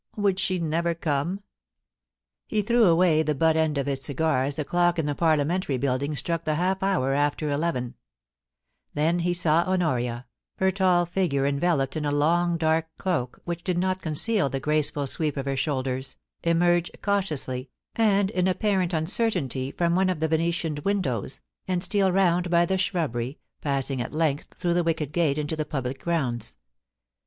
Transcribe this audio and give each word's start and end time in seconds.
Would 0.15 0.39
she 0.39 0.57
never 0.57 0.95
come? 0.95 1.41
He 2.47 2.63
threw 2.63 2.85
away 2.85 3.21
the 3.21 3.35
butt 3.35 3.55
end 3.55 3.77
of 3.77 3.85
his 3.85 4.01
cigar 4.01 4.45
as 4.45 4.55
the 4.55 4.65
clock 4.65 4.97
in 4.97 5.07
IN 5.07 5.13
PERIL. 5.13 5.35
341 5.35 5.37
the 5.37 5.77
Parliamentary 5.77 5.77
Buildings 5.77 6.17
struck 6.17 6.43
the 6.43 6.55
half 6.55 6.81
hour 6.81 7.13
after 7.13 7.51
eleven 7.51 7.93
Then 8.95 9.19
he 9.19 9.35
saw 9.35 9.63
Honoria, 9.63 10.25
her 10.57 10.71
tall 10.71 11.05
figure 11.05 11.45
enveloped 11.45 11.95
in 11.95 12.05
a 12.05 12.11
long 12.11 12.57
dark 12.57 12.87
cloak 12.97 13.41
which 13.45 13.63
did 13.63 13.77
not 13.77 14.01
conceal 14.01 14.49
the 14.49 14.59
graceful 14.59 15.05
sweep 15.05 15.37
of 15.37 15.45
her 15.45 15.55
shoulders, 15.55 16.17
emerge 16.41 16.89
cautiously, 17.03 17.69
and 17.95 18.31
in 18.31 18.47
apparent 18.47 18.93
uncertainty, 18.93 19.69
from 19.71 19.93
one 19.93 20.09
of 20.09 20.19
the 20.19 20.27
venetianed 20.27 20.79
windows, 20.79 21.41
and 21.67 21.83
steal 21.83 22.11
round 22.11 22.49
by 22.49 22.65
the 22.65 22.79
shrubbery, 22.79 23.37
passing 23.61 24.01
at 24.01 24.13
length 24.15 24.55
through 24.55 24.73
the 24.73 24.83
wicket 24.83 25.11
gate 25.11 25.37
into 25.37 25.55
the 25.55 25.63
public 25.63 25.99
grounds. 26.01 26.55